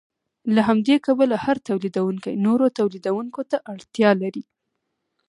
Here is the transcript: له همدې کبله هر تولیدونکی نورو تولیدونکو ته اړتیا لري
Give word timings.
له 0.55 0.61
همدې 0.69 0.95
کبله 1.05 1.35
هر 1.45 1.57
تولیدونکی 1.67 2.33
نورو 2.45 2.65
تولیدونکو 2.77 3.41
ته 3.49 3.57
اړتیا 3.73 4.09
لري 4.21 4.43